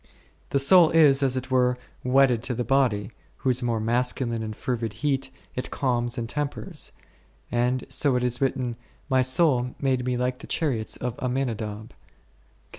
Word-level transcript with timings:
The 0.49 0.57
soul 0.57 0.89
is, 0.89 1.21
as 1.21 1.37
it 1.37 1.51
were, 1.51 1.77
wedded 2.03 2.41
to 2.45 2.55
the 2.55 2.63
body, 2.63 3.11
whose 3.37 3.61
more 3.61 3.79
masculine 3.79 4.41
and 4.41 4.55
fervid 4.55 4.93
heat 5.05 5.29
it 5.53 5.69
calms 5.69 6.17
and 6.17 6.27
tempers; 6.27 6.91
and 7.51 7.85
so 7.87 8.15
it 8.15 8.23
is 8.23 8.41
written, 8.41 8.77
my 9.11 9.21
soul 9.21 9.75
made 9.79 10.03
me 10.03 10.17
like 10.17 10.39
the 10.39 10.47
chariots 10.47 10.97
of 10.97 11.19
Amminadab 11.21 11.91
ra. 11.91 11.97